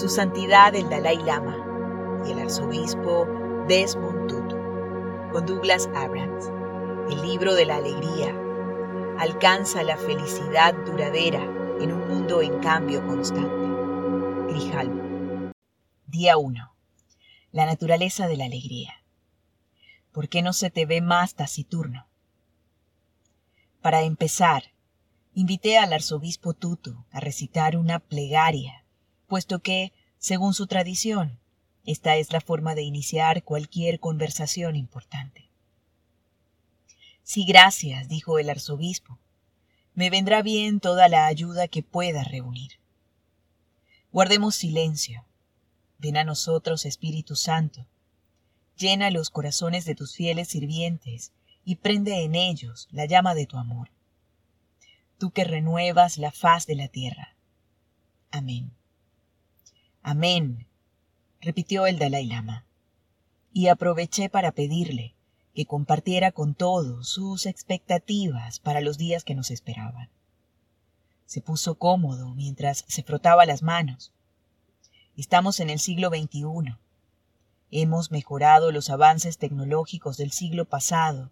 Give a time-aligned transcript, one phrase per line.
[0.00, 3.26] Su Santidad el Dalai Lama y el Arzobispo
[3.68, 4.56] Desmond Tutu,
[5.30, 6.46] con Douglas Abrams,
[7.12, 8.34] el libro de la alegría,
[9.18, 11.44] alcanza la felicidad duradera
[11.82, 14.54] en un mundo en cambio constante.
[14.54, 15.52] Grijalmo.
[16.06, 16.74] Día 1.
[17.52, 19.04] La naturaleza de la alegría.
[20.12, 22.06] ¿Por qué no se te ve más taciturno?
[23.82, 24.72] Para empezar,
[25.34, 28.79] invité al arzobispo Tutu a recitar una plegaria,
[29.30, 31.38] puesto que, según su tradición,
[31.86, 35.48] esta es la forma de iniciar cualquier conversación importante.
[37.22, 39.20] Sí, gracias, dijo el arzobispo.
[39.94, 42.72] Me vendrá bien toda la ayuda que pueda reunir.
[44.10, 45.24] Guardemos silencio.
[45.98, 47.86] Ven a nosotros, Espíritu Santo.
[48.76, 51.32] Llena los corazones de tus fieles sirvientes
[51.64, 53.90] y prende en ellos la llama de tu amor.
[55.18, 57.36] Tú que renuevas la faz de la tierra.
[58.32, 58.72] Amén.
[60.02, 60.66] Amén,
[61.40, 62.64] repitió el Dalai Lama.
[63.52, 65.14] Y aproveché para pedirle
[65.54, 70.08] que compartiera con todos sus expectativas para los días que nos esperaban.
[71.26, 74.12] Se puso cómodo mientras se frotaba las manos.
[75.16, 76.76] Estamos en el siglo XXI.
[77.70, 81.30] Hemos mejorado los avances tecnológicos del siglo pasado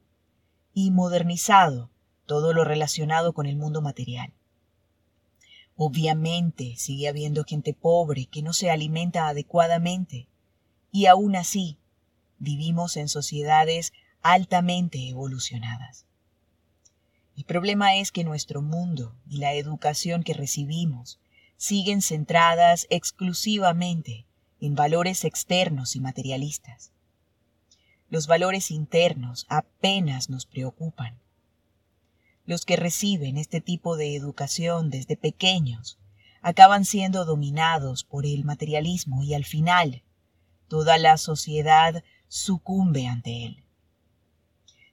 [0.75, 1.91] y modernizado
[2.27, 4.35] todo lo relacionado con el mundo material.
[5.81, 10.27] Obviamente sigue habiendo gente pobre que no se alimenta adecuadamente
[10.91, 11.79] y aún así
[12.41, 16.05] vivimos en sociedades altamente evolucionadas.
[17.37, 21.21] El problema es que nuestro mundo y la educación que recibimos
[21.57, 24.27] siguen centradas exclusivamente
[24.61, 26.91] en valores externos y materialistas.
[28.09, 31.21] Los valores internos apenas nos preocupan.
[32.49, 35.99] Los que reciben este tipo de educación desde pequeños
[36.41, 40.03] acaban siendo dominados por el materialismo y al final
[40.67, 43.65] toda la sociedad sucumbe ante él.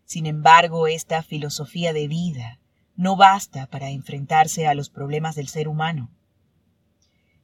[0.04, 2.60] Sin embargo, esta filosofía de vida
[2.98, 6.12] no basta para enfrentarse a los problemas del ser humano.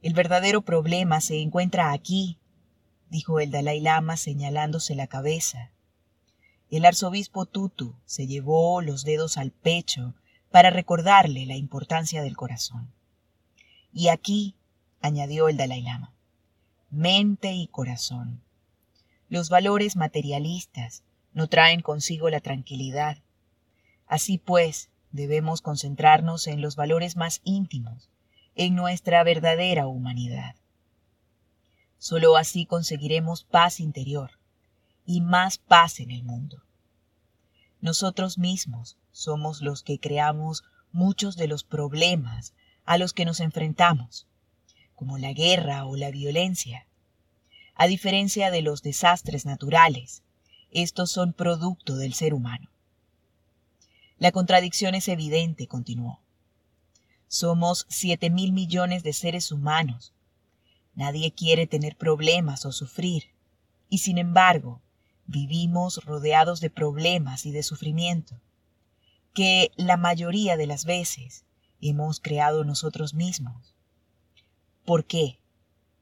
[0.02, 2.38] El verdadero problema se encuentra aquí,
[3.08, 5.72] dijo el Dalai Lama señalándose la cabeza.
[6.72, 10.14] El arzobispo Tutu se llevó los dedos al pecho
[10.50, 12.90] para recordarle la importancia del corazón.
[13.92, 14.54] Y aquí,
[15.02, 16.14] añadió el Dalai Lama,
[16.88, 18.42] mente y corazón.
[19.28, 21.02] Los valores materialistas
[21.34, 23.18] no traen consigo la tranquilidad.
[24.06, 28.08] Así pues, debemos concentrarnos en los valores más íntimos,
[28.54, 30.56] en nuestra verdadera humanidad.
[31.98, 34.30] Solo así conseguiremos paz interior
[35.04, 36.62] y más paz en el mundo.
[37.80, 42.54] Nosotros mismos somos los que creamos muchos de los problemas
[42.84, 44.26] a los que nos enfrentamos,
[44.94, 46.86] como la guerra o la violencia.
[47.74, 50.22] A diferencia de los desastres naturales,
[50.70, 52.70] estos son producto del ser humano.
[54.18, 56.20] La contradicción es evidente, continuó.
[57.26, 60.12] Somos siete mil millones de seres humanos.
[60.94, 63.30] Nadie quiere tener problemas o sufrir,
[63.88, 64.80] y sin embargo,
[65.32, 68.40] vivimos rodeados de problemas y de sufrimiento,
[69.34, 71.44] que la mayoría de las veces
[71.80, 73.74] hemos creado nosotros mismos.
[74.84, 75.40] ¿Por qué?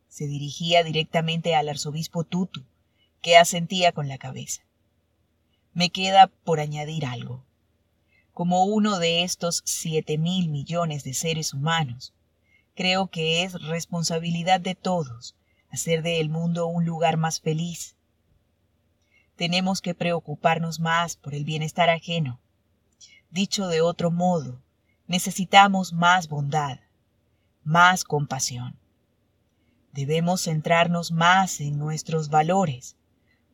[0.08, 2.66] Se dirigía directamente al arzobispo Tutu,
[3.22, 4.62] que asentía con la cabeza.
[5.72, 7.47] Me queda por añadir algo.
[8.34, 12.12] Como uno de estos siete mil millones de seres humanos,
[12.74, 15.36] creo que es responsabilidad de todos
[15.70, 17.97] hacer del mundo un lugar más feliz.
[19.40, 22.42] Tenemos que preocuparnos más por el bienestar ajeno.
[23.30, 24.60] Dicho de otro modo,
[25.06, 26.80] necesitamos más bondad,
[27.65, 28.78] más compasión.
[29.92, 32.98] Debemos centrarnos más en nuestros valores,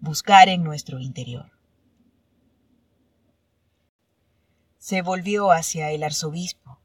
[0.01, 1.53] buscar en nuestro interior.
[4.79, 6.81] Se volvió hacia el arzobispo,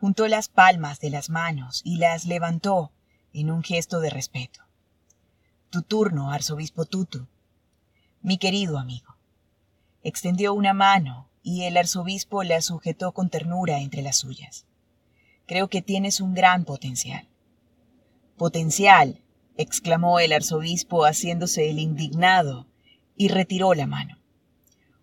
[0.00, 2.90] juntó las palmas de las manos y las levantó
[3.34, 4.62] en un gesto de respeto.
[5.68, 7.28] Tu turno, arzobispo Tutu.
[8.26, 9.14] Mi querido amigo.
[10.02, 14.66] Extendió una mano y el arzobispo la sujetó con ternura entre las suyas.
[15.46, 17.28] Creo que tienes un gran potencial.
[18.36, 19.22] Potencial,
[19.56, 22.66] exclamó el arzobispo haciéndose el indignado,
[23.14, 24.18] y retiró la mano.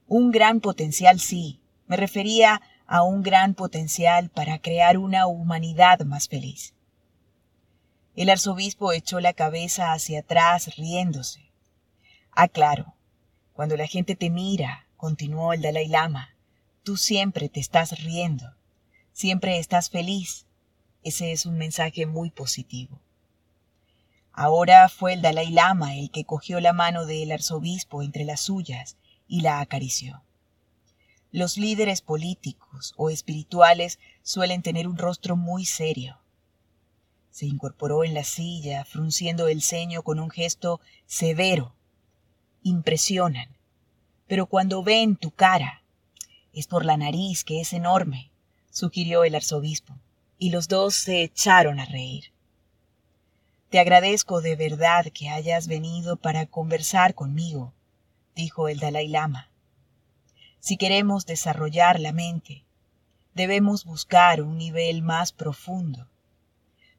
[0.06, 6.28] Un gran potencial sí, me refería a un gran potencial para crear una humanidad más
[6.28, 6.76] feliz.
[8.18, 11.54] El arzobispo echó la cabeza hacia atrás riéndose.
[12.31, 12.96] Ah, claro,
[13.54, 16.36] cuando la gente te mira, continuó el Dalai Lama,
[16.84, 18.56] tú siempre te estás riendo,
[19.14, 20.46] siempre estás feliz.
[21.04, 23.00] Ese es un mensaje muy positivo.
[24.32, 28.98] Ahora fue el Dalai Lama el que cogió la mano del arzobispo entre las suyas
[29.28, 30.24] y la acarició.
[31.32, 36.20] Los líderes políticos o espirituales suelen tener un rostro muy serio.
[37.32, 41.76] Se incorporó en la silla, frunciendo el ceño con un gesto severo.
[42.63, 43.50] Impresionan.
[44.27, 45.83] Pero cuando ven tu cara,
[46.54, 48.31] es por la nariz que es enorme,
[48.71, 49.98] sugirió el arzobispo,
[50.38, 52.31] y los dos se echaron a reír.
[53.69, 57.74] Te agradezco de verdad que hayas venido para conversar conmigo,
[58.36, 59.50] dijo el Dalai Lama.
[60.59, 62.63] Si queremos desarrollar la mente,
[63.33, 66.07] debemos buscar un nivel más profundo.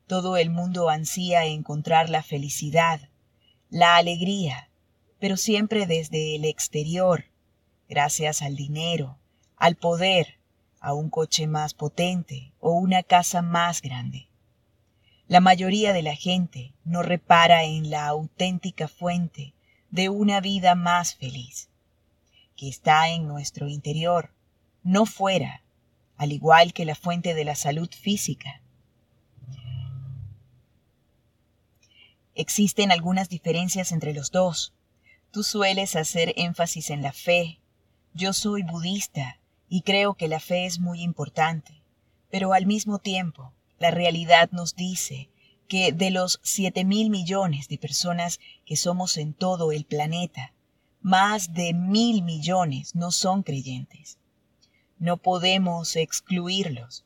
[0.07, 3.09] Todo el mundo ansía encontrar la felicidad,
[3.71, 4.69] la alegría,
[5.25, 7.25] pero siempre desde el exterior,
[7.89, 9.17] gracias al dinero,
[9.57, 10.39] al poder,
[10.81, 14.29] a un coche más potente o una casa más grande.
[15.27, 19.55] La mayoría de la gente no repara en la auténtica fuente
[19.91, 21.71] de una vida más feliz,
[22.55, 24.35] que está en nuestro interior,
[24.83, 25.63] no fuera,
[26.19, 28.61] al igual que la fuente de la salud física.
[32.35, 34.75] Existen algunas diferencias entre los dos.
[35.35, 37.59] Tú sueles hacer énfasis en la fe.
[38.13, 41.83] Yo soy budista y creo que la fe es muy importante,
[42.31, 45.31] pero al mismo tiempo la realidad nos dice
[45.67, 50.53] que de los 7 mil millones de personas que somos en todo el planeta,
[51.01, 54.19] más de mil millones no son creyentes.
[55.01, 57.05] No podemos excluirlos.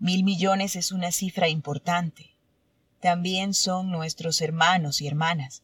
[0.00, 2.34] Mil millones es una cifra importante.
[2.98, 5.62] También son nuestros hermanos y hermanas,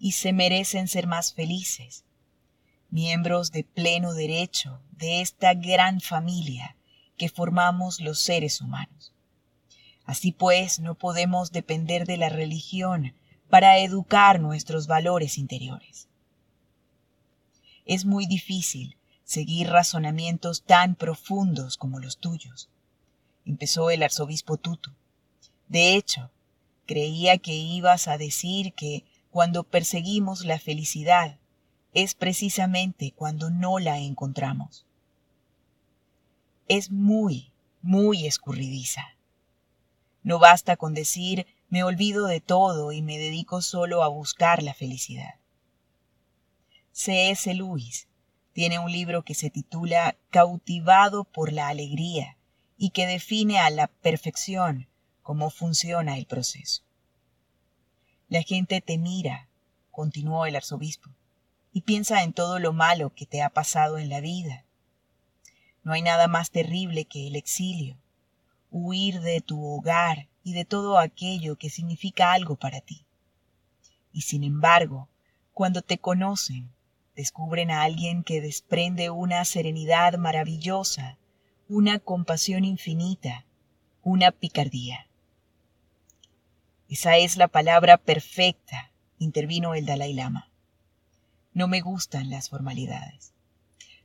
[0.00, 2.04] y se merecen ser más felices.
[2.88, 6.76] Miembros de pleno derecho de esta gran familia
[7.16, 9.12] que formamos los seres humanos.
[10.06, 13.14] Así pues, no podemos depender de la religión
[13.50, 16.08] para educar nuestros valores interiores.
[17.84, 22.70] Es muy difícil seguir razonamientos tan profundos como los tuyos,
[23.44, 24.92] empezó el arzobispo Tutu.
[25.68, 26.30] De hecho,
[26.86, 31.38] creía que ibas a decir que cuando perseguimos la felicidad
[31.92, 34.86] es precisamente cuando no la encontramos.
[36.68, 39.16] Es muy, muy escurridiza.
[40.22, 44.74] No basta con decir me olvido de todo y me dedico solo a buscar la
[44.74, 45.34] felicidad.
[46.92, 47.54] C.S.
[47.54, 48.08] Lewis
[48.52, 52.36] tiene un libro que se titula Cautivado por la alegría
[52.76, 54.88] y que define a la perfección
[55.22, 56.82] cómo funciona el proceso.
[58.30, 59.48] La gente te mira,
[59.90, 61.10] continuó el arzobispo,
[61.72, 64.64] y piensa en todo lo malo que te ha pasado en la vida.
[65.82, 67.96] No hay nada más terrible que el exilio,
[68.70, 73.04] huir de tu hogar y de todo aquello que significa algo para ti.
[74.12, 75.08] Y sin embargo,
[75.52, 76.70] cuando te conocen,
[77.16, 81.18] descubren a alguien que desprende una serenidad maravillosa,
[81.68, 83.44] una compasión infinita,
[84.04, 85.09] una picardía.
[86.90, 90.50] Esa es la palabra perfecta, intervino el Dalai Lama.
[91.52, 93.32] No me gustan las formalidades.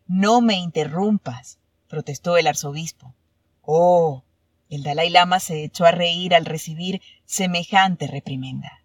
[0.05, 3.15] No me interrumpas, protestó el arzobispo.
[3.63, 4.23] Oh,
[4.69, 8.83] el Dalai Lama se echó a reír al recibir semejante reprimenda.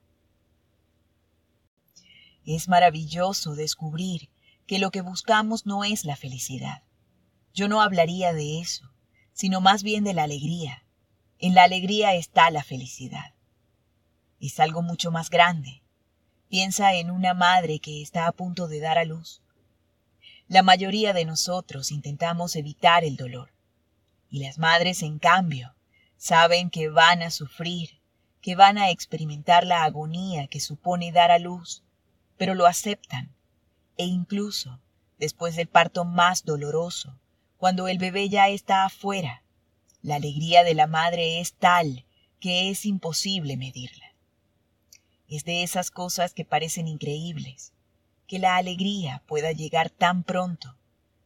[2.47, 4.31] Es maravilloso descubrir
[4.67, 6.85] que lo que buscamos no es la felicidad.
[7.53, 8.91] Yo no hablaría de eso,
[9.35, 10.87] sino más bien de la alegría.
[11.39, 13.35] En la alegría está la felicidad.
[14.41, 15.83] Es algo mucho más grande.
[16.49, 19.43] Piensa en una madre que está a punto de dar a luz.
[20.49, 23.53] La mayoría de nosotros intentamos evitar el dolor
[24.31, 25.75] y las madres, en cambio,
[26.17, 28.01] saben que van a sufrir,
[28.41, 31.83] que van a experimentar la agonía que supone dar a luz,
[32.37, 33.35] pero lo aceptan.
[33.97, 34.81] E incluso,
[35.19, 37.19] después del parto más doloroso,
[37.59, 39.43] cuando el bebé ya está afuera,
[40.01, 42.07] la alegría de la madre es tal
[42.39, 44.10] que es imposible medirla.
[45.31, 47.73] Es de esas cosas que parecen increíbles,
[48.27, 50.77] que la alegría pueda llegar tan pronto,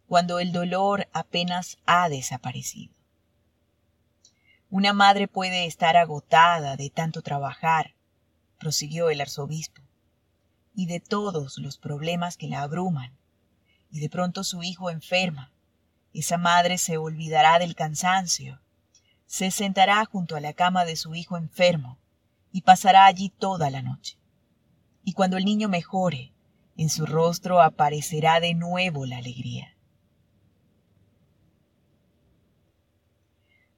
[0.06, 2.92] cuando el dolor apenas ha desaparecido.
[4.68, 7.94] Una madre puede estar agotada de tanto trabajar,
[8.58, 9.80] prosiguió el arzobispo,
[10.74, 13.16] y de todos los problemas que la abruman,
[13.90, 15.50] y de pronto su hijo enferma.
[16.12, 18.60] Esa madre se olvidará del cansancio,
[19.24, 21.98] se sentará junto a la cama de su hijo enfermo
[22.54, 24.16] y pasará allí toda la noche.
[25.02, 26.32] Y cuando el niño mejore,
[26.76, 29.76] en su rostro aparecerá de nuevo la alegría.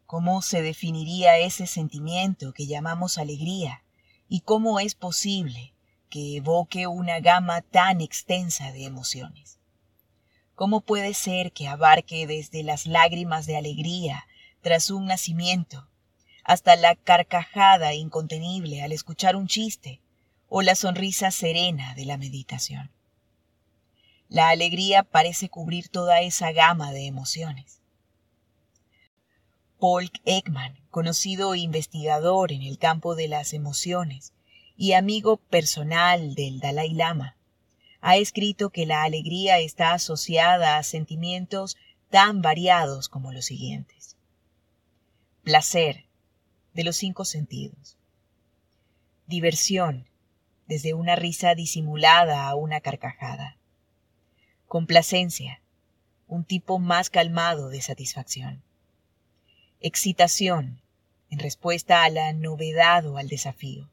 [0.04, 3.82] ¿Cómo se definiría ese sentimiento que llamamos alegría
[4.28, 5.72] y cómo es posible
[6.10, 9.58] que evoque una gama tan extensa de emociones.
[10.54, 14.26] ¿Cómo puede ser que abarque desde las lágrimas de alegría
[14.60, 15.88] tras un nacimiento
[16.46, 20.00] hasta la carcajada incontenible al escuchar un chiste
[20.48, 22.92] o la sonrisa serena de la meditación?
[24.28, 27.80] La alegría parece cubrir toda esa gama de emociones.
[29.80, 34.32] Paul Ekman, conocido investigador en el campo de las emociones
[34.76, 37.36] y amigo personal del Dalai Lama,
[38.00, 41.76] ha escrito que la alegría está asociada a sentimientos
[42.08, 44.16] tan variados como los siguientes.
[45.42, 46.05] Placer,
[46.76, 47.96] de los cinco sentidos.
[49.26, 50.10] Diversión,
[50.68, 53.56] desde una risa disimulada a una carcajada.
[54.68, 55.62] Complacencia,
[56.26, 58.62] un tipo más calmado de satisfacción.
[59.80, 60.82] Excitación,
[61.30, 63.88] en respuesta a la novedad o al desafío.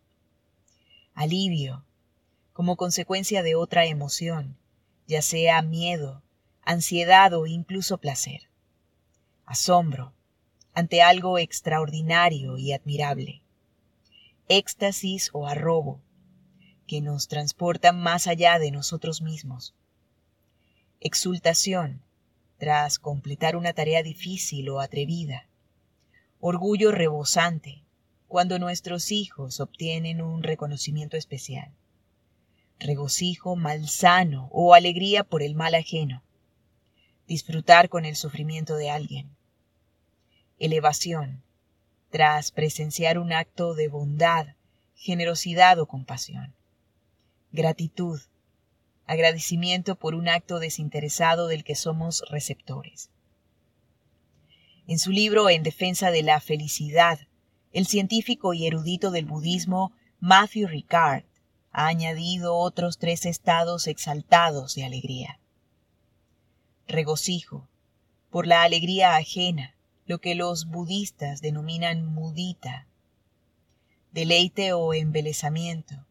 [1.13, 1.85] Alivio,
[2.51, 4.57] como consecuencia de otra emoción,
[5.07, 6.21] ya sea miedo,
[6.63, 8.49] ansiedad o incluso placer.
[9.45, 10.11] Asombro,
[10.73, 13.41] ante algo extraordinario y admirable.
[14.47, 16.01] Éxtasis o arrobo,
[16.87, 19.73] que nos transportan más allá de nosotros mismos.
[20.99, 22.01] Exultación
[22.57, 25.47] tras completar una tarea difícil o atrevida,
[26.39, 27.83] orgullo rebosante
[28.27, 31.71] cuando nuestros hijos obtienen un reconocimiento especial,
[32.79, 36.23] regocijo malsano o alegría por el mal ajeno,
[37.27, 39.29] disfrutar con el sufrimiento de alguien,
[40.65, 41.43] elevación
[42.09, 44.55] tras presenciar un acto de bondad,
[44.95, 46.55] generosidad o compasión,
[47.51, 48.21] gratitud
[49.05, 53.09] agradecimiento por un acto desinteresado del que somos receptores.
[54.87, 57.19] En su libro En defensa de la felicidad,
[57.71, 61.25] el científico y erudito del budismo Matthew Ricard
[61.71, 65.39] ha añadido otros tres estados exaltados de alegría.
[66.87, 67.67] Regocijo,
[68.29, 72.87] por la alegría ajena, lo que los budistas denominan mudita.
[74.11, 76.05] Deleite o embelezamiento,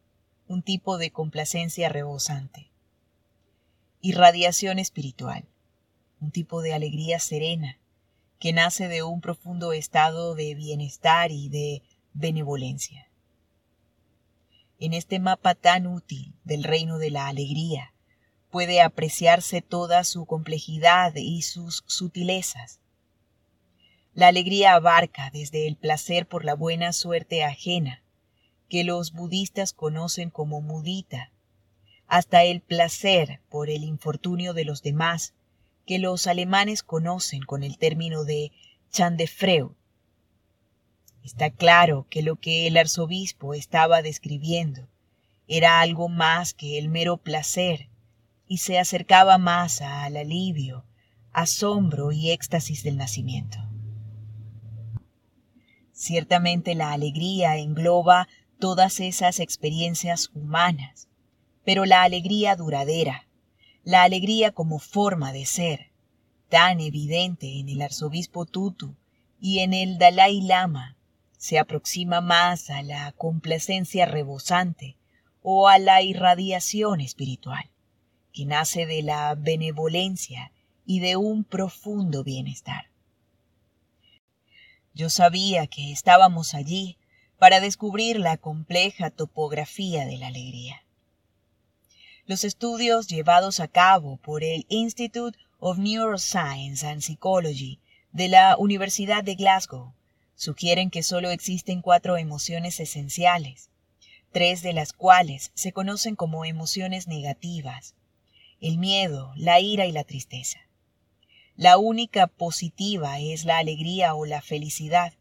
[0.47, 2.73] un tipo de complacencia rebosante
[4.05, 5.45] irradiación espiritual,
[6.19, 7.79] un tipo de alegría serena
[8.37, 11.83] que nace de un profundo estado de bienestar y de
[12.13, 13.09] benevolencia.
[14.77, 17.93] En este mapa tan útil del reino de la alegría
[18.51, 22.81] puede apreciarse toda su complejidad y sus sutilezas.
[24.15, 28.03] La alegría abarca desde el placer por la buena suerte ajena,
[28.69, 31.31] que los budistas conocen como mudita,
[32.07, 35.33] hasta el placer por el infortunio de los demás,
[35.87, 38.51] que los alemanes conocen con el término de
[38.91, 39.71] Chandefreud.
[41.23, 44.87] Está claro que lo que el arzobispo estaba describiendo
[45.47, 47.89] era algo más que el mero placer
[48.47, 50.85] y se acercaba más al alivio,
[51.31, 53.72] asombro y éxtasis del nacimiento.
[56.03, 58.27] Ciertamente la alegría engloba
[58.59, 61.07] todas esas experiencias humanas,
[61.63, 63.29] pero la alegría duradera,
[63.85, 65.93] la alegría como forma de ser,
[66.49, 68.97] tan evidente en el arzobispo Tutu
[69.39, 70.97] y en el Dalai Lama,
[71.37, 74.97] se aproxima más a la complacencia rebosante
[75.41, 77.71] o a la irradiación espiritual,
[78.33, 80.51] que nace de la benevolencia
[80.85, 82.92] y de un profundo bienestar.
[84.95, 86.97] Yo sabía que estábamos allí
[87.39, 90.83] para descubrir la compleja topografía de la alegría.
[92.27, 97.79] Los estudios llevados a cabo por el Institute of Neuroscience and Psychology
[98.11, 99.93] de la Universidad de Glasgow
[100.35, 103.71] sugieren que solo existen cuatro emociones esenciales,
[104.31, 107.95] tres de las cuales se conocen como emociones negativas,
[108.61, 110.59] el miedo, la ira y la tristeza.
[111.55, 115.13] La única positiva es la alegría o la felicidad.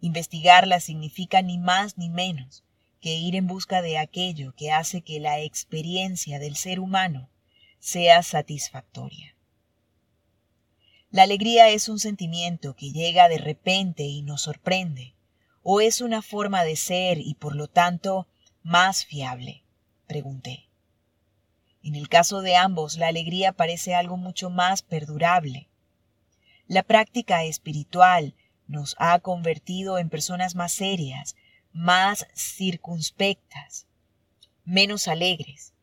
[0.00, 2.64] Investigarla significa ni más ni menos
[3.00, 7.30] que ir en busca de aquello que hace que la experiencia del ser humano
[7.78, 9.36] sea satisfactoria.
[11.12, 15.14] La alegría es un sentimiento que llega de repente y nos sorprende,
[15.62, 18.26] o es una forma de ser y por lo tanto
[18.64, 19.62] más fiable,
[20.08, 20.66] pregunté.
[21.86, 25.68] En el caso de ambos, la alegría parece algo mucho más perdurable.
[26.66, 28.34] La práctica espiritual
[28.66, 31.36] nos ha convertido en personas más serias,
[31.72, 33.86] más circunspectas,
[34.64, 35.74] menos alegres.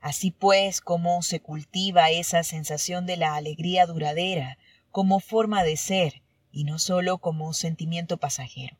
[0.00, 4.58] Así pues, cómo se cultiva esa sensación de la alegría duradera
[4.90, 8.76] como forma de ser y no solo como sentimiento pasajero.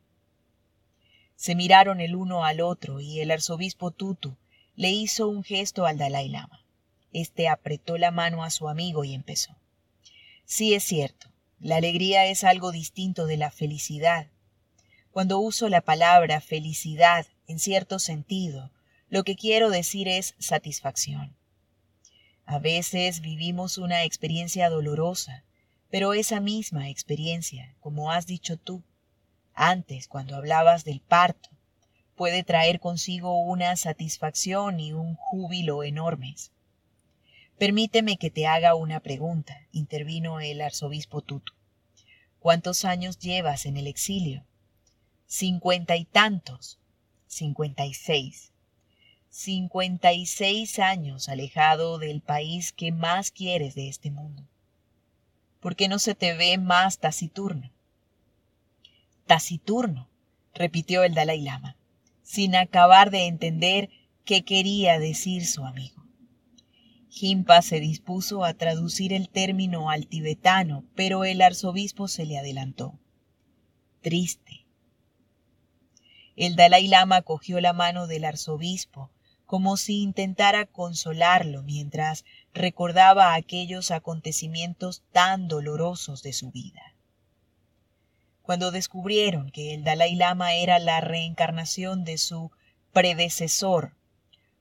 [1.36, 4.36] Se miraron el uno al otro y el arzobispo Tutu
[4.78, 6.64] le hizo un gesto al Dalai Lama.
[7.12, 9.56] Este apretó la mano a su amigo y empezó.
[10.44, 14.28] Sí es cierto, la alegría es algo distinto de la felicidad.
[15.10, 18.70] Cuando uso la palabra felicidad en cierto sentido,
[19.08, 21.36] lo que quiero decir es satisfacción.
[22.44, 25.42] A veces vivimos una experiencia dolorosa,
[25.90, 28.84] pero esa misma experiencia, como has dicho tú,
[29.54, 31.50] antes cuando hablabas del parto,
[32.18, 36.52] puede traer consigo una satisfacción y un júbilo enormes.
[37.56, 41.54] Permíteme que te haga una pregunta, intervino el arzobispo Tutu.
[42.40, 44.44] ¿Cuántos años llevas en el exilio?
[45.26, 46.78] Cincuenta y tantos.
[47.26, 48.52] Cincuenta y seis.
[49.30, 54.42] Cincuenta y seis años alejado del país que más quieres de este mundo.
[55.60, 57.70] ¿Por qué no se te ve más taciturno?
[59.26, 60.08] Taciturno,
[60.54, 61.76] repitió el Dalai Lama,
[62.28, 63.88] sin acabar de entender
[64.26, 66.04] qué quería decir su amigo.
[67.08, 72.98] Jimpa se dispuso a traducir el término al tibetano, pero el arzobispo se le adelantó.
[74.02, 74.66] Triste.
[76.36, 79.10] El Dalai Lama cogió la mano del arzobispo,
[79.46, 86.97] como si intentara consolarlo mientras recordaba aquellos acontecimientos tan dolorosos de su vida.
[88.48, 92.50] Cuando descubrieron que el Dalai Lama era la reencarnación de su
[92.94, 93.94] predecesor,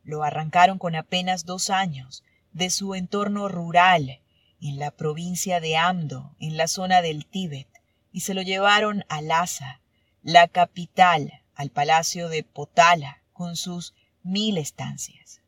[0.04, 4.20] lo arrancaron con apenas dos años de su entorno rural
[4.60, 7.70] en la provincia de Amdo, en la zona del Tíbet,
[8.12, 9.80] y se lo llevaron a Lhasa,
[10.22, 15.40] la capital, al palacio de Potala, con sus mil estancias.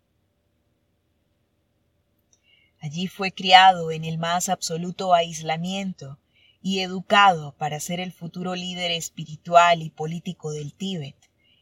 [2.79, 6.19] Allí fue criado en el más absoluto aislamiento
[6.61, 11.15] y educado para ser el futuro líder espiritual y político del Tíbet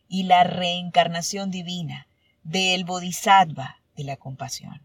[0.08, 2.08] y la reencarnación divina
[2.44, 4.82] del Bodhisattva de la compasión.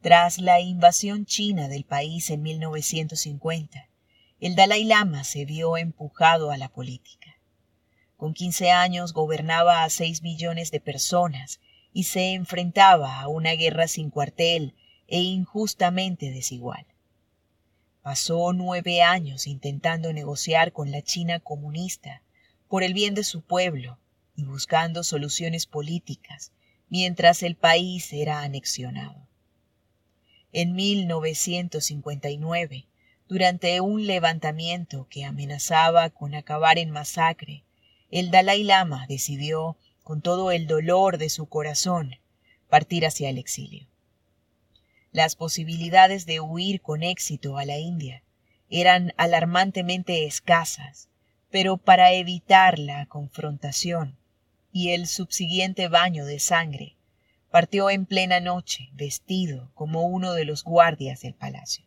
[0.00, 3.88] Tras la invasión china del país en 1950,
[4.38, 7.40] el Dalai Lama se vio empujado a la política.
[8.16, 11.60] Con 15 años gobernaba a 6 millones de personas
[11.92, 14.74] y se enfrentaba a una guerra sin cuartel
[15.08, 16.86] e injustamente desigual.
[18.06, 22.22] Pasó nueve años intentando negociar con la China comunista
[22.68, 23.98] por el bien de su pueblo
[24.36, 26.52] y buscando soluciones políticas
[26.88, 29.26] mientras el país era anexionado
[30.52, 32.86] en 1959,
[33.28, 37.64] durante un levantamiento que amenazaba con acabar en masacre,
[38.10, 42.14] el Dalai Lama decidió, con todo el dolor de su corazón,
[42.70, 43.88] partir hacia el exilio.
[45.16, 48.22] Las posibilidades de huir con éxito a la India
[48.68, 51.08] eran alarmantemente escasas,
[51.50, 54.18] pero para evitar la confrontación
[54.72, 56.98] y el subsiguiente baño de sangre,
[57.50, 61.86] partió en plena noche, vestido como uno de los guardias del palacio.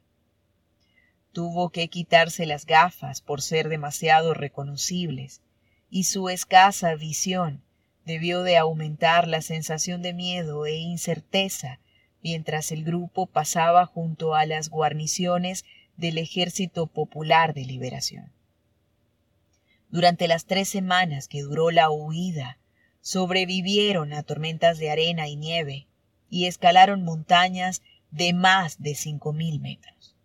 [1.31, 5.43] Tuvo que quitarse las gafas por ser demasiado reconocibles,
[5.91, 7.61] y su escasa visión
[8.05, 11.79] debió de aumentar la sensación de miedo e incerteza
[12.21, 15.65] mientras el grupo pasaba junto a las guarniciones
[15.97, 18.31] del Ejército Popular de Liberación.
[19.89, 22.59] Durante las tres semanas que duró la huida,
[23.01, 25.87] sobrevivieron a tormentas de arena y nieve
[26.29, 30.15] y escalaron montañas de más de cinco mil metros.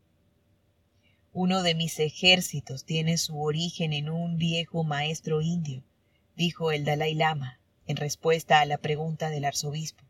[1.32, 5.82] Uno de mis ejércitos tiene su origen en un viejo maestro indio,
[6.36, 10.04] dijo el Dalai Lama en respuesta a la pregunta del arzobispo.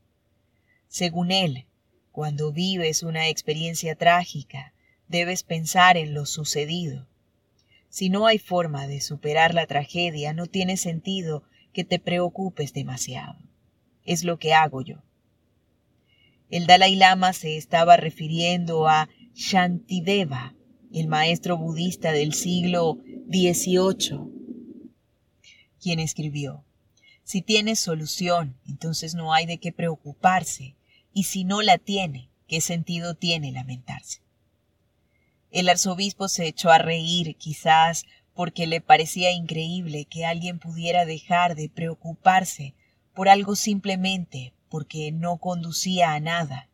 [0.88, 1.66] Según él,
[2.14, 4.72] cuando vives una experiencia trágica,
[5.08, 7.08] debes pensar en lo sucedido.
[7.88, 13.36] Si no hay forma de superar la tragedia, no tiene sentido que te preocupes demasiado.
[14.04, 15.02] Es lo que hago yo.
[16.50, 20.54] El Dalai Lama se estaba refiriendo a Shantideva,
[20.92, 22.98] el maestro budista del siglo
[23.28, 24.20] XVIII,
[25.80, 26.64] quien escribió,
[27.24, 30.76] Si tiene solución, entonces no hay de qué preocuparse,
[31.14, 34.20] y si no la tiene, ¿qué sentido tiene lamentarse?
[35.50, 41.54] El arzobispo se echó a reír, quizás porque le parecía increíble que alguien pudiera dejar
[41.54, 42.74] de preocuparse
[43.14, 46.68] por algo simplemente porque no conducía a nada.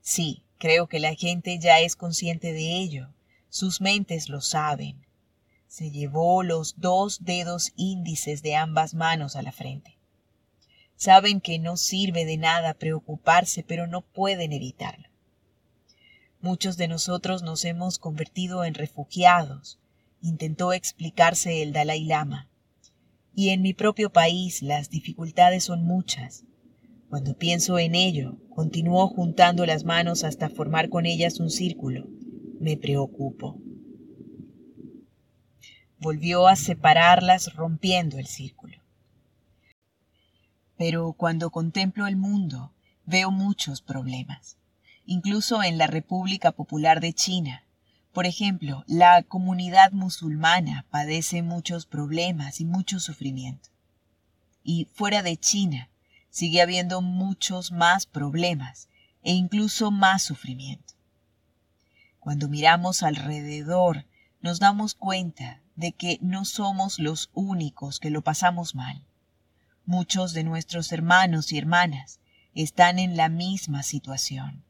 [0.00, 3.12] Sí, creo que la gente ya es consciente de ello,
[3.50, 5.04] sus mentes lo saben.
[5.66, 9.97] Se llevó los dos dedos índices de ambas manos a la frente.
[10.98, 15.06] Saben que no sirve de nada preocuparse, pero no pueden evitarlo.
[16.40, 19.78] Muchos de nosotros nos hemos convertido en refugiados,
[20.22, 22.50] intentó explicarse el Dalai Lama.
[23.32, 26.44] Y en mi propio país las dificultades son muchas.
[27.08, 32.08] Cuando pienso en ello, continuó juntando las manos hasta formar con ellas un círculo.
[32.58, 33.62] Me preocupo.
[36.00, 38.77] Volvió a separarlas rompiendo el círculo.
[40.78, 42.72] Pero cuando contemplo el mundo,
[43.04, 44.56] veo muchos problemas.
[45.04, 47.64] Incluso en la República Popular de China,
[48.12, 53.70] por ejemplo, la comunidad musulmana padece muchos problemas y mucho sufrimiento.
[54.62, 55.90] Y fuera de China
[56.30, 58.88] sigue habiendo muchos más problemas
[59.22, 60.94] e incluso más sufrimiento.
[62.20, 64.06] Cuando miramos alrededor
[64.40, 69.04] nos damos cuenta de que no somos los únicos que lo pasamos mal.
[69.88, 72.20] Muchos de nuestros hermanos y hermanas
[72.52, 74.62] están en la misma situación.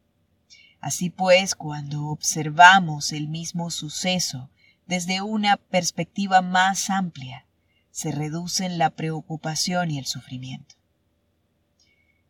[0.80, 4.48] Así pues, cuando observamos el mismo suceso
[4.86, 7.46] desde una perspectiva más amplia,
[7.90, 10.76] se reducen la preocupación y el sufrimiento.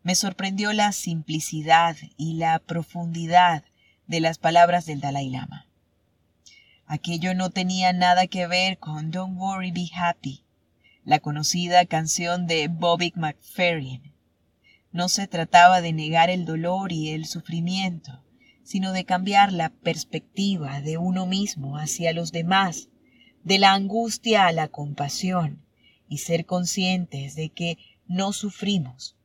[0.01, 3.65] Me sorprendió la simplicidad y la profundidad
[4.07, 5.67] de las palabras del Dalai Lama.
[6.87, 10.43] Aquello no tenía nada que ver con Don't Worry, Be Happy,
[11.09, 14.13] la conocida canción de Bobby McFerrin.
[14.91, 18.23] No se trataba de negar el dolor y el sufrimiento,
[18.61, 22.89] sino de cambiar la perspectiva de uno mismo hacia los demás,
[23.43, 25.65] de la angustia a la compasión,
[26.07, 29.17] y ser conscientes de que no sufrimos.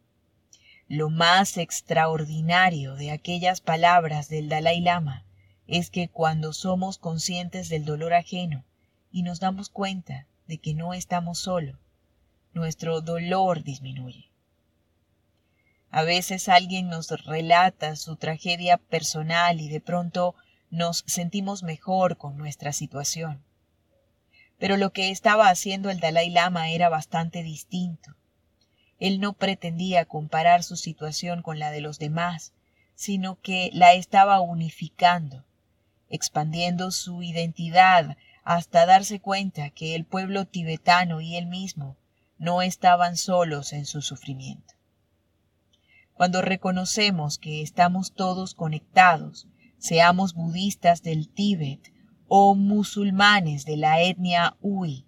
[0.89, 5.27] Lo más extraordinario de aquellas palabras del Dalai Lama
[5.67, 8.65] es que cuando somos conscientes del dolor ajeno
[9.13, 11.77] y nos damos cuenta de que no estamos solos,
[12.53, 14.31] nuestro dolor disminuye.
[15.91, 20.35] A veces alguien nos relata su tragedia personal y de pronto
[20.71, 23.45] nos sentimos mejor con nuestra situación.
[24.59, 28.17] Pero lo que estaba haciendo el Dalai Lama era bastante distinto.
[28.99, 32.53] Él no pretendía comparar su situación con la de los demás,
[32.95, 35.45] sino que la estaba unificando,
[36.09, 41.97] expandiendo su identidad hasta darse cuenta que el pueblo tibetano y él mismo
[42.39, 44.75] no estaban solos en su sufrimiento.
[46.13, 51.93] Cuando reconocemos que estamos todos conectados, seamos budistas del Tíbet
[52.29, 55.07] o musulmanes de la etnia Hui,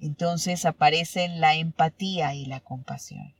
[0.00, 3.34] entonces aparecen la empatía y la compasión.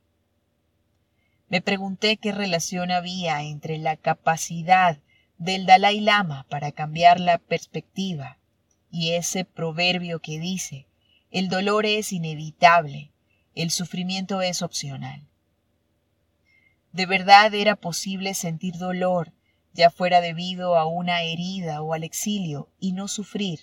[1.49, 4.99] Me pregunté qué relación había entre la capacidad
[5.37, 8.37] del Dalai Lama para cambiar la perspectiva
[8.93, 10.85] y ese proverbio que dice,
[11.31, 13.11] el dolor es inevitable,
[13.55, 15.27] el sufrimiento es opcional.
[16.91, 19.33] De verdad era posible sentir dolor,
[19.73, 23.61] ya fuera debido a una herida o al exilio, y no sufrir.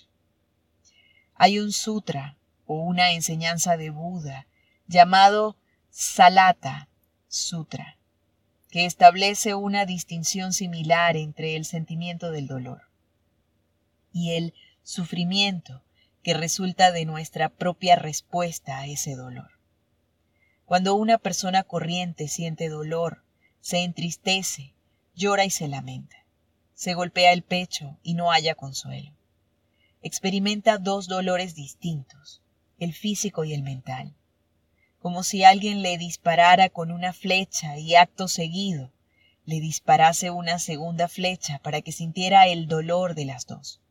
[1.35, 4.47] Hay un sutra o una enseñanza de Buda
[4.85, 5.55] llamado
[5.89, 6.89] Salata
[7.29, 7.97] Sutra,
[8.69, 12.91] que establece una distinción similar entre el sentimiento del dolor
[14.11, 15.83] y el sufrimiento
[16.23, 19.51] que resulta de nuestra propia respuesta a ese dolor.
[20.65, 23.23] Cuando una persona corriente siente dolor,
[23.59, 24.73] se entristece,
[25.15, 26.17] llora y se lamenta,
[26.73, 29.11] se golpea el pecho y no haya consuelo.
[30.01, 32.41] Experimenta dos dolores distintos,
[32.79, 34.15] el físico y el mental,
[34.99, 38.91] como si alguien le disparara con una flecha y acto seguido
[39.45, 43.81] le disparase una segunda flecha para que sintiera el dolor de las dos.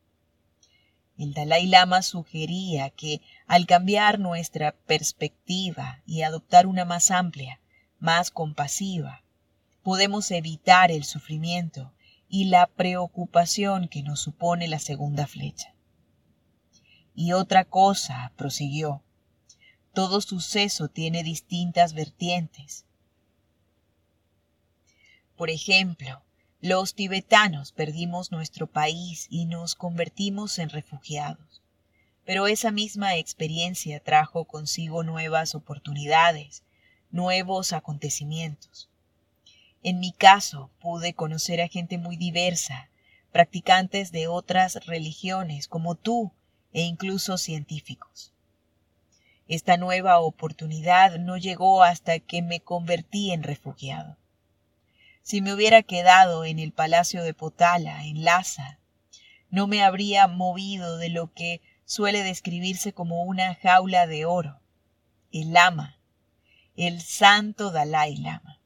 [1.20, 7.60] El Dalai Lama sugería que al cambiar nuestra perspectiva y adoptar una más amplia,
[7.98, 9.22] más compasiva,
[9.82, 11.92] podemos evitar el sufrimiento
[12.26, 15.74] y la preocupación que nos supone la segunda flecha.
[17.14, 19.02] Y otra cosa, prosiguió,
[19.92, 22.86] todo suceso tiene distintas vertientes.
[25.36, 26.22] Por ejemplo,
[26.62, 31.62] los tibetanos perdimos nuestro país y nos convertimos en refugiados.
[32.26, 36.62] Pero esa misma experiencia trajo consigo nuevas oportunidades,
[37.10, 38.90] nuevos acontecimientos.
[39.82, 42.90] En mi caso pude conocer a gente muy diversa,
[43.32, 46.32] practicantes de otras religiones como tú
[46.74, 48.34] e incluso científicos.
[49.48, 54.18] Esta nueva oportunidad no llegó hasta que me convertí en refugiado.
[55.22, 58.78] Si me hubiera quedado en el palacio de Potala, en Lhasa,
[59.50, 64.60] no me habría movido de lo que suele describirse como una jaula de oro,
[65.32, 65.98] el lama,
[66.76, 68.60] el santo Dalai Lama.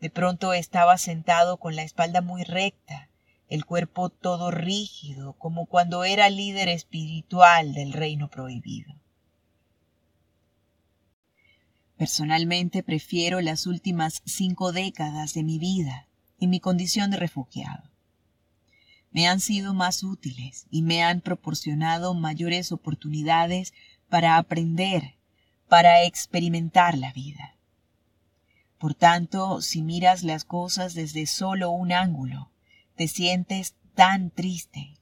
[0.00, 3.10] De pronto estaba sentado con la espalda muy recta,
[3.48, 8.94] el cuerpo todo rígido, como cuando era líder espiritual del reino prohibido.
[11.96, 17.90] Personalmente prefiero las últimas cinco décadas de mi vida en mi condición de refugiado.
[19.10, 23.72] Me han sido más útiles y me han proporcionado mayores oportunidades
[24.10, 25.14] para aprender,
[25.68, 27.56] para experimentar la vida.
[28.78, 32.50] Por tanto, si miras las cosas desde solo un ángulo,
[32.94, 34.98] te sientes tan triste,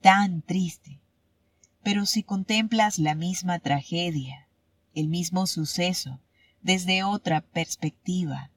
[0.00, 1.00] tan triste.
[1.82, 4.45] Pero si contemplas la misma tragedia,
[4.96, 6.20] el mismo suceso,
[6.62, 8.50] desde otra perspectiva,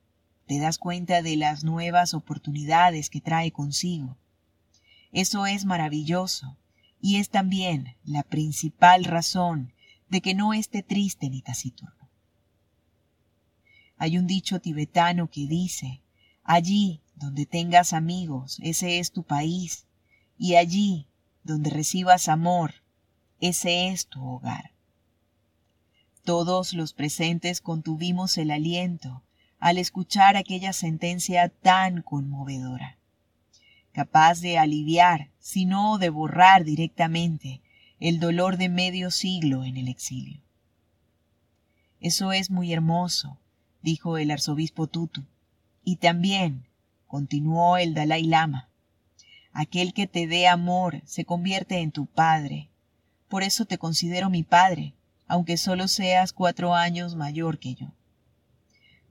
[0.48, 4.18] te das cuenta de las nuevas oportunidades que trae consigo.
[5.12, 6.58] Eso es maravilloso
[7.02, 9.74] y es también la principal razón
[10.08, 12.10] de que no esté triste ni taciturno.
[13.98, 16.02] Hay un dicho tibetano que dice,
[16.44, 19.88] allí donde tengas amigos, ese es tu país,
[20.38, 21.10] y allí
[21.44, 22.76] donde recibas amor,
[23.42, 24.69] ese es tu hogar.
[26.30, 29.24] Todos los presentes contuvimos el aliento
[29.58, 33.00] al escuchar aquella sentencia tan conmovedora,
[33.94, 37.64] capaz de aliviar, si no de borrar directamente,
[38.00, 40.44] el dolor de medio siglo en el exilio.
[42.00, 43.40] Eso es muy hermoso,
[43.82, 45.26] dijo el arzobispo Tutu.
[45.84, 46.68] Y también,
[47.08, 48.70] continuó el Dalai Lama,
[49.52, 52.70] aquel que te dé amor se convierte en tu padre.
[53.30, 54.94] Por eso te considero mi padre,
[55.30, 57.94] aunque solo seas cuatro años mayor que yo.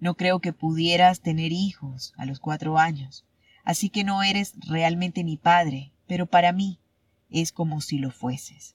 [0.00, 3.24] No creo que pudieras tener hijos a los cuatro años,
[3.64, 6.80] así que no eres realmente mi padre, pero para mí
[7.30, 8.74] es como si lo fueses.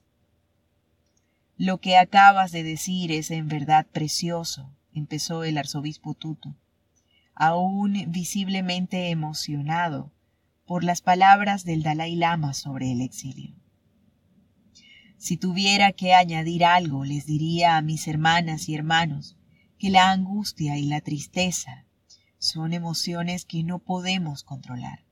[1.58, 6.56] Lo que acabas de decir es en verdad precioso, empezó el arzobispo Tutu,
[7.36, 10.12] aún visiblemente emocionado
[10.65, 13.62] por las palabras del Dalai Lama sobre el exilio.
[15.23, 19.38] Si tuviera que añadir algo, les diría a mis hermanas y hermanos
[19.79, 21.86] que la angustia y la tristeza
[22.39, 25.05] son emociones que no podemos controlar.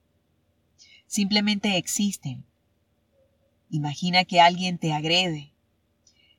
[1.07, 2.43] Simplemente existen.
[3.69, 5.53] Imagina que alguien te agrede.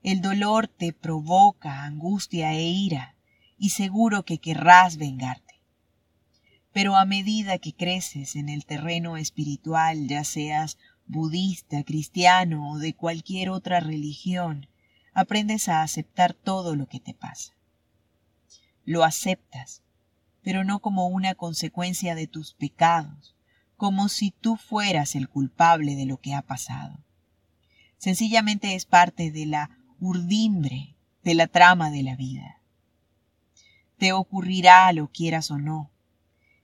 [0.02, 3.16] El dolor te provoca angustia e ira
[3.56, 5.62] y seguro que querrás vengarte.
[6.74, 12.94] Pero a medida que creces en el terreno espiritual, ya seas budista, cristiano o de
[12.94, 14.68] cualquier otra religión,
[15.14, 17.52] aprendes a aceptar todo lo que te pasa.
[18.84, 19.82] Lo aceptas,
[20.42, 23.36] pero no como una consecuencia de tus pecados,
[23.76, 26.98] como si tú fueras el culpable de lo que ha pasado.
[27.98, 32.60] Sencillamente es parte de la urdimbre de la trama de la vida.
[33.98, 35.90] Te ocurrirá lo quieras o no.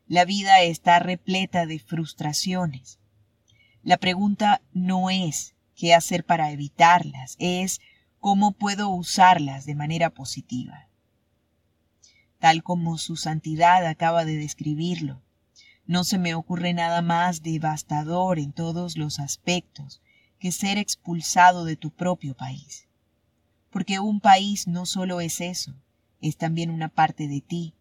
[0.09, 2.98] La vida está repleta de frustraciones.
[3.83, 7.81] La pregunta no es qué hacer para evitarlas, es
[8.19, 10.89] cómo puedo usarlas de manera positiva.
[12.39, 15.23] Tal como su santidad acaba de describirlo,
[15.87, 20.03] no se me ocurre nada más devastador en todos los aspectos
[20.39, 22.89] que ser expulsado de tu propio país.
[23.71, 25.75] Porque un país no solo es eso,
[26.21, 27.75] es también una parte de ti.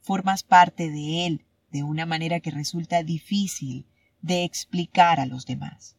[0.00, 3.86] Formas parte de él de una manera que resulta difícil
[4.20, 5.96] de explicar a los demás.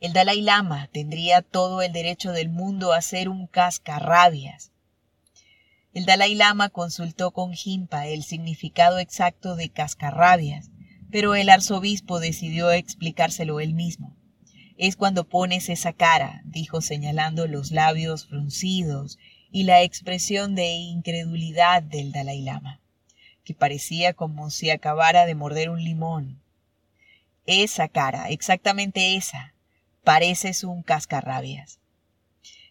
[0.00, 4.70] El Dalai Lama tendría todo el derecho del mundo a ser un cascarrabias.
[5.92, 10.70] El Dalai Lama consultó con Jimpa el significado exacto de cascarrabias,
[11.10, 14.16] pero el arzobispo decidió explicárselo él mismo.
[14.76, 19.18] Es cuando pones esa cara, dijo señalando los labios fruncidos
[19.50, 22.80] y la expresión de incredulidad del Dalai Lama,
[23.48, 26.42] que parecía como si acabara de morder un limón.
[27.46, 29.54] Esa cara, exactamente esa,
[30.04, 31.80] pareces un cascarrabias.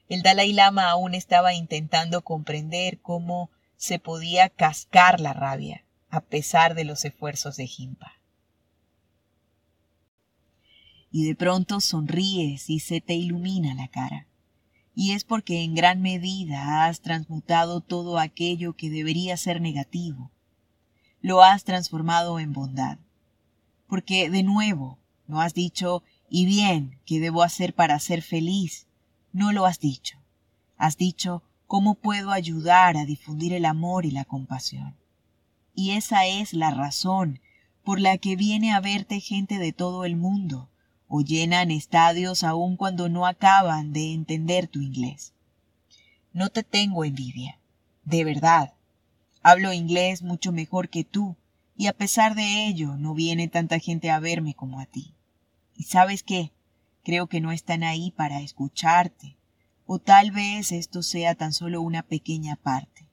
[0.08, 6.76] El Dalai Lama aún estaba intentando comprender cómo se podía cascar la rabia, a pesar
[6.76, 8.14] de los esfuerzos de Jimpa
[11.12, 14.28] y de pronto sonríes y se te ilumina la cara.
[14.94, 20.30] Y es porque en gran medida has transmutado todo aquello que debería ser negativo.
[21.22, 22.98] Lo has transformado en bondad.
[23.88, 28.88] Porque, de nuevo, no has dicho, y bien, ¿qué debo hacer para ser feliz?
[29.34, 30.18] No lo has dicho.
[30.78, 34.96] Has dicho, ¿cómo puedo ayudar a difundir el amor y la compasión?
[35.74, 37.40] Y esa es la razón
[37.84, 40.70] por la que viene a verte gente de todo el mundo,
[41.08, 45.34] o llenan estadios aun cuando no acaban de entender tu inglés.
[46.34, 47.60] No te tengo envidia,
[48.04, 48.74] de verdad.
[49.50, 51.38] Hablo inglés mucho mejor que tú
[51.78, 55.14] Y a pesar de ello, no viene tanta gente a verme como a ti.
[55.74, 56.52] ¿Y sabes qué?
[57.02, 59.38] Creo que no están ahí para escucharte,
[59.86, 63.08] o tal vez esto sea tan solo una pequeña parte.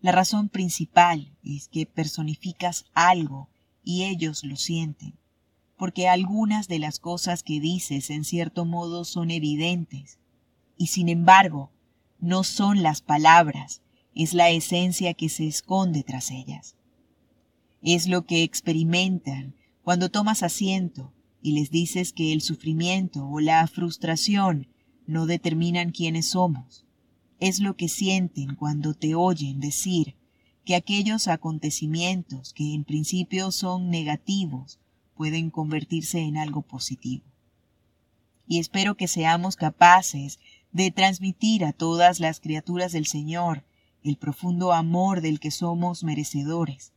[0.00, 3.50] La razón principal es que personificas algo
[3.82, 5.12] y ellos lo sienten,
[5.76, 10.18] porque algunas de las cosas que dices en cierto modo son evidentes,
[10.78, 11.70] y sin embargo
[12.18, 13.82] no son las palabras,
[14.14, 16.76] es la esencia que se esconde tras ellas.
[17.82, 23.66] Es lo que experimentan cuando tomas asiento y les dices que el sufrimiento o la
[23.66, 24.68] frustración
[25.06, 26.86] no determinan quiénes somos,
[27.40, 30.16] es lo que sienten cuando te oyen decir
[30.64, 34.78] que aquellos acontecimientos que en principio son negativos
[35.14, 37.24] pueden convertirse en algo positivo.
[38.46, 40.38] Y espero que seamos capaces
[40.72, 43.64] de transmitir a todas las criaturas del Señor
[44.04, 46.92] el profundo amor del que somos merecedores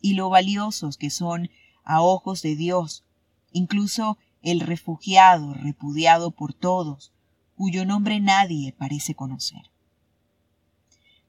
[0.00, 1.50] y lo valiosos que son
[1.84, 3.04] a ojos de Dios,
[3.52, 7.12] incluso el refugiado repudiado por todos,
[7.56, 9.70] cuyo nombre nadie parece conocer.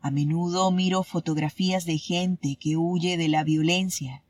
[0.02, 4.24] A menudo miro fotografías de gente que huye de la violencia,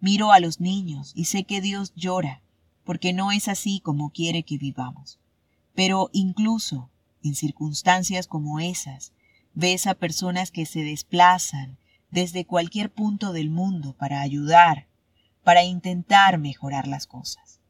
[0.00, 2.42] miro a los niños y sé que Dios llora,
[2.84, 5.18] porque no es así como quiere que vivamos.
[5.74, 6.90] Pero incluso
[7.22, 9.12] en circunstancias como esas,
[9.54, 11.78] ves a personas que se desplazan
[12.10, 14.86] desde cualquier punto del mundo para ayudar,
[15.42, 17.60] para intentar mejorar las cosas.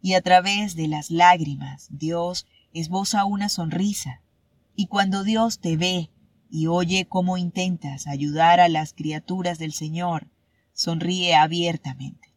[0.00, 4.20] Y a través de las lágrimas, Dios esboza una sonrisa,
[4.74, 6.10] y cuando Dios te ve
[6.50, 10.28] y oye cómo intentas ayudar a las criaturas del Señor,
[10.72, 12.32] sonríe abiertamente.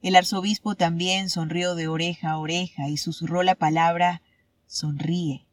[0.00, 4.22] El arzobispo también sonrió de oreja a oreja y susurró la palabra
[4.66, 5.46] sonríe,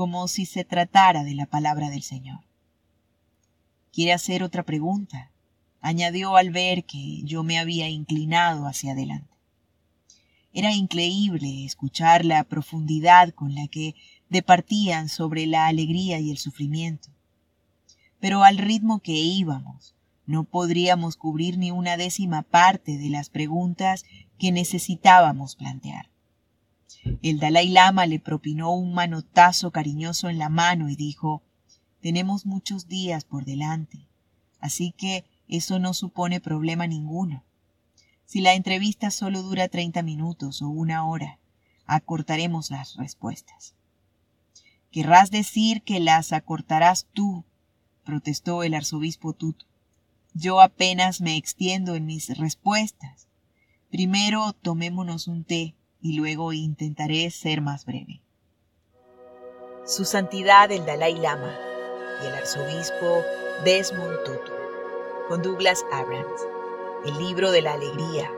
[0.00, 2.40] como si se tratara de la palabra del Señor.
[3.92, 5.30] ¿Quiere hacer otra pregunta?
[5.82, 9.36] añadió al ver que yo me había inclinado hacia adelante.
[10.54, 13.94] Era increíble escuchar la profundidad con la que
[14.30, 17.10] departían sobre la alegría y el sufrimiento.
[18.20, 24.06] Pero al ritmo que íbamos, no podríamos cubrir ni una décima parte de las preguntas
[24.38, 26.09] que necesitábamos plantear.
[27.22, 31.42] El Dalai Lama le propinó un manotazo cariñoso en la mano y dijo
[32.00, 34.06] Tenemos muchos días por delante,
[34.60, 37.44] así que eso no supone problema ninguno.
[38.24, 41.38] Si la entrevista solo dura 30 minutos o una hora,
[41.86, 43.74] acortaremos las respuestas.
[44.90, 47.44] Querrás decir que las acortarás tú,
[48.04, 49.66] protestó el arzobispo Tuto.
[50.34, 53.28] Yo apenas me extiendo en mis respuestas.
[53.90, 58.20] Primero tomémonos un té y luego intentaré ser más breve.
[59.84, 61.54] Su Santidad el Dalai Lama
[62.22, 63.22] y el arzobispo
[63.64, 64.52] Desmond Tutu,
[65.28, 66.46] con Douglas Abrams
[67.04, 68.30] el libro de la alegría,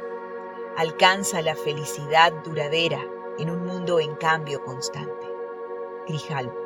[0.77, 3.01] alcanza la felicidad duradera
[3.39, 5.27] en un mundo en cambio constante.
[6.07, 6.62] Grijalvo.